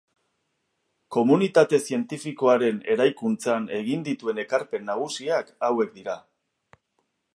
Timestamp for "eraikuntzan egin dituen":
2.95-4.43